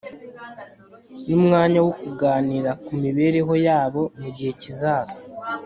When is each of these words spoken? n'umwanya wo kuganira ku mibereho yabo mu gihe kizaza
n'umwanya 1.27 1.79
wo 1.85 1.91
kuganira 2.01 2.71
ku 2.83 2.91
mibereho 3.03 3.53
yabo 3.67 4.01
mu 4.21 4.29
gihe 4.35 4.51
kizaza 4.61 5.17